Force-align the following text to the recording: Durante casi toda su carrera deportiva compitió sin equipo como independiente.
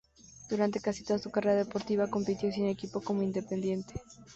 Durante 0.49 0.79
casi 0.79 1.03
toda 1.03 1.19
su 1.19 1.29
carrera 1.29 1.63
deportiva 1.63 2.09
compitió 2.09 2.51
sin 2.51 2.65
equipo 2.65 3.01
como 3.01 3.21
independiente. 3.21 3.93